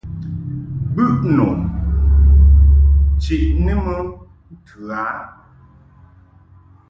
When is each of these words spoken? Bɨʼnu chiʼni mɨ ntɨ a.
Bɨʼnu 0.93 1.47
chiʼni 3.21 3.73
mɨ 3.83 3.95
ntɨ 4.53 4.77
a. 5.01 5.03